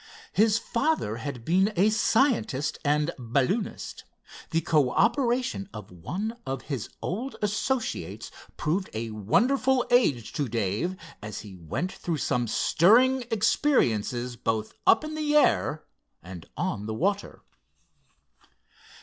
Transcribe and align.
His 0.33 0.57
father 0.57 1.17
had 1.17 1.45
been 1.45 1.71
a 1.77 1.91
scientist 1.91 2.79
and 2.83 3.11
balloonist. 3.19 4.03
The 4.49 4.61
cooperation 4.61 5.69
of 5.75 5.91
one 5.91 6.37
of 6.43 6.63
his 6.63 6.89
old 7.03 7.35
associates 7.43 8.31
proved 8.57 8.89
a 8.95 9.11
wonderful 9.11 9.85
aid 9.91 10.25
to 10.33 10.49
Dave, 10.49 10.95
and 11.21 11.35
he 11.35 11.55
went 11.55 11.91
through 11.91 12.17
some 12.17 12.47
stirring 12.47 13.25
experiences 13.29 14.35
both 14.37 14.73
up 14.87 15.03
in 15.03 15.13
the 15.13 15.35
air 15.35 15.83
and 16.23 16.47
on 16.57 16.87
the 16.87 16.95
water. 16.95 17.43